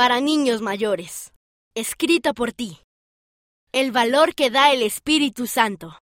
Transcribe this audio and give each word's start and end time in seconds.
para 0.00 0.22
niños 0.22 0.62
mayores. 0.62 1.34
Escrita 1.74 2.32
por 2.32 2.54
ti. 2.54 2.78
El 3.70 3.92
valor 3.92 4.34
que 4.34 4.48
da 4.48 4.72
el 4.72 4.80
Espíritu 4.80 5.46
Santo. 5.46 5.98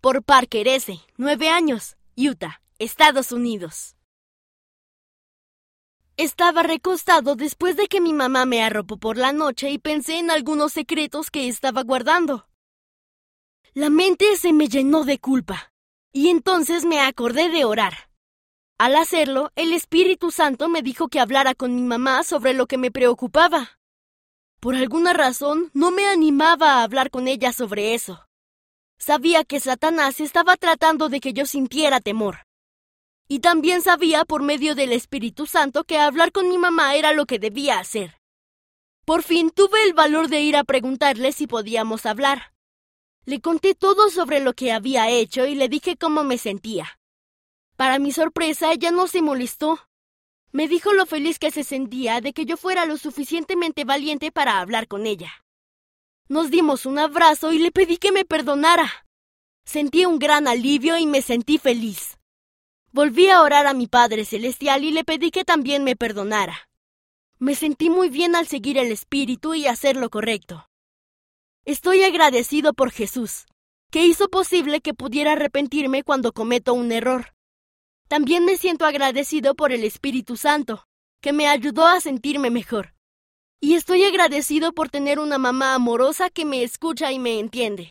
Por 0.00 0.22
Parker 0.22 0.68
S., 0.68 0.96
9 1.16 1.48
años, 1.48 1.96
Utah, 2.16 2.62
Estados 2.78 3.32
Unidos. 3.32 3.96
Estaba 6.16 6.62
recostado 6.62 7.34
después 7.34 7.76
de 7.76 7.88
que 7.88 8.00
mi 8.00 8.12
mamá 8.12 8.46
me 8.46 8.62
arropó 8.62 8.96
por 8.96 9.16
la 9.16 9.32
noche 9.32 9.70
y 9.70 9.78
pensé 9.78 10.20
en 10.20 10.30
algunos 10.30 10.72
secretos 10.72 11.32
que 11.32 11.48
estaba 11.48 11.82
guardando. 11.82 12.46
La 13.74 13.90
mente 13.90 14.36
se 14.36 14.52
me 14.52 14.68
llenó 14.68 15.02
de 15.02 15.18
culpa, 15.18 15.72
y 16.12 16.28
entonces 16.28 16.84
me 16.84 17.00
acordé 17.00 17.48
de 17.48 17.64
orar. 17.64 18.09
Al 18.80 18.96
hacerlo, 18.96 19.52
el 19.56 19.74
Espíritu 19.74 20.30
Santo 20.30 20.70
me 20.70 20.80
dijo 20.80 21.08
que 21.08 21.20
hablara 21.20 21.54
con 21.54 21.74
mi 21.74 21.82
mamá 21.82 22.24
sobre 22.24 22.54
lo 22.54 22.66
que 22.66 22.78
me 22.78 22.90
preocupaba. 22.90 23.78
Por 24.58 24.74
alguna 24.74 25.12
razón, 25.12 25.70
no 25.74 25.90
me 25.90 26.06
animaba 26.06 26.76
a 26.76 26.82
hablar 26.82 27.10
con 27.10 27.28
ella 27.28 27.52
sobre 27.52 27.92
eso. 27.92 28.26
Sabía 28.98 29.44
que 29.44 29.60
Satanás 29.60 30.18
estaba 30.18 30.56
tratando 30.56 31.10
de 31.10 31.20
que 31.20 31.34
yo 31.34 31.44
sintiera 31.44 32.00
temor. 32.00 32.46
Y 33.28 33.40
también 33.40 33.82
sabía 33.82 34.24
por 34.24 34.42
medio 34.42 34.74
del 34.74 34.92
Espíritu 34.92 35.44
Santo 35.44 35.84
que 35.84 35.98
hablar 35.98 36.32
con 36.32 36.48
mi 36.48 36.56
mamá 36.56 36.94
era 36.94 37.12
lo 37.12 37.26
que 37.26 37.38
debía 37.38 37.80
hacer. 37.80 38.16
Por 39.04 39.22
fin 39.22 39.50
tuve 39.50 39.84
el 39.84 39.92
valor 39.92 40.28
de 40.28 40.40
ir 40.40 40.56
a 40.56 40.64
preguntarle 40.64 41.32
si 41.32 41.46
podíamos 41.46 42.06
hablar. 42.06 42.54
Le 43.26 43.42
conté 43.42 43.74
todo 43.74 44.08
sobre 44.08 44.40
lo 44.40 44.54
que 44.54 44.72
había 44.72 45.10
hecho 45.10 45.44
y 45.44 45.54
le 45.54 45.68
dije 45.68 45.98
cómo 45.98 46.24
me 46.24 46.38
sentía. 46.38 46.99
Para 47.80 47.98
mi 47.98 48.12
sorpresa, 48.12 48.74
ella 48.74 48.90
no 48.90 49.06
se 49.06 49.22
molestó. 49.22 49.78
Me 50.52 50.68
dijo 50.68 50.92
lo 50.92 51.06
feliz 51.06 51.38
que 51.38 51.50
se 51.50 51.64
sentía 51.64 52.20
de 52.20 52.34
que 52.34 52.44
yo 52.44 52.58
fuera 52.58 52.84
lo 52.84 52.98
suficientemente 52.98 53.86
valiente 53.86 54.30
para 54.30 54.60
hablar 54.60 54.86
con 54.86 55.06
ella. 55.06 55.32
Nos 56.28 56.50
dimos 56.50 56.84
un 56.84 56.98
abrazo 56.98 57.54
y 57.54 57.58
le 57.58 57.70
pedí 57.70 57.96
que 57.96 58.12
me 58.12 58.26
perdonara. 58.26 59.06
Sentí 59.64 60.04
un 60.04 60.18
gran 60.18 60.46
alivio 60.46 60.98
y 60.98 61.06
me 61.06 61.22
sentí 61.22 61.56
feliz. 61.56 62.18
Volví 62.92 63.30
a 63.30 63.40
orar 63.40 63.66
a 63.66 63.72
mi 63.72 63.86
Padre 63.86 64.26
Celestial 64.26 64.84
y 64.84 64.90
le 64.90 65.02
pedí 65.02 65.30
que 65.30 65.46
también 65.46 65.82
me 65.82 65.96
perdonara. 65.96 66.68
Me 67.38 67.54
sentí 67.54 67.88
muy 67.88 68.10
bien 68.10 68.36
al 68.36 68.46
seguir 68.46 68.76
el 68.76 68.92
Espíritu 68.92 69.54
y 69.54 69.66
hacer 69.66 69.96
lo 69.96 70.10
correcto. 70.10 70.68
Estoy 71.64 72.02
agradecido 72.02 72.74
por 72.74 72.90
Jesús, 72.90 73.46
que 73.90 74.04
hizo 74.04 74.28
posible 74.28 74.82
que 74.82 74.92
pudiera 74.92 75.32
arrepentirme 75.32 76.02
cuando 76.02 76.34
cometo 76.34 76.74
un 76.74 76.92
error. 76.92 77.32
También 78.10 78.44
me 78.44 78.56
siento 78.56 78.86
agradecido 78.86 79.54
por 79.54 79.70
el 79.70 79.84
Espíritu 79.84 80.36
Santo, 80.36 80.84
que 81.22 81.32
me 81.32 81.46
ayudó 81.46 81.86
a 81.86 82.00
sentirme 82.00 82.50
mejor. 82.50 82.92
Y 83.60 83.74
estoy 83.74 84.02
agradecido 84.02 84.72
por 84.72 84.88
tener 84.88 85.20
una 85.20 85.38
mamá 85.38 85.74
amorosa 85.76 86.28
que 86.28 86.44
me 86.44 86.64
escucha 86.64 87.12
y 87.12 87.20
me 87.20 87.38
entiende. 87.38 87.88